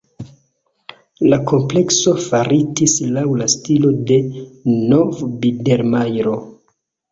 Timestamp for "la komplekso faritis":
1.33-2.97